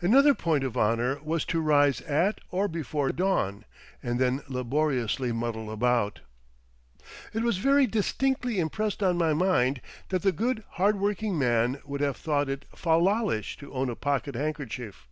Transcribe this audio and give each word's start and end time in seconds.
Another 0.00 0.32
point 0.32 0.64
of 0.64 0.74
honour 0.74 1.20
was 1.22 1.44
to 1.44 1.60
rise 1.60 2.00
at 2.00 2.40
or 2.50 2.66
before 2.66 3.12
dawn, 3.12 3.66
and 4.02 4.18
then 4.18 4.40
laboriously 4.48 5.32
muddle 5.32 5.70
about. 5.70 6.20
It 7.34 7.42
was 7.42 7.58
very 7.58 7.86
distinctly 7.86 8.58
impressed 8.58 9.02
on 9.02 9.18
my 9.18 9.34
mind 9.34 9.82
that 10.08 10.22
the 10.22 10.32
Good 10.32 10.64
Hard 10.80 10.98
Working 10.98 11.38
Man 11.38 11.82
would 11.84 12.00
have 12.00 12.16
thought 12.16 12.48
it 12.48 12.64
"fal 12.74 13.02
lallish" 13.02 13.58
to 13.58 13.74
own 13.74 13.90
a 13.90 13.96
pocket 13.96 14.34
handkerchief. 14.34 15.06